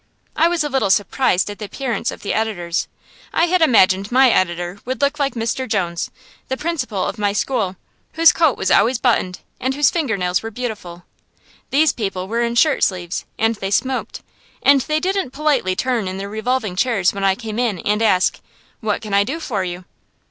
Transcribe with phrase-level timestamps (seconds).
[0.35, 2.87] I was a little surprised at the appearance of the editors.
[3.31, 5.69] I had imagined my editor would look like Mr.
[5.69, 6.09] Jones,
[6.47, 7.75] the principal of my school,
[8.13, 11.03] whose coat was always buttoned, and whose finger nails were beautiful.
[11.69, 14.23] These people were in shirt sleeves, and they smoked,
[14.63, 18.39] and they didn't politely turn in their revolving chairs when I came in, and ask,
[18.79, 19.85] "What can I do for you?"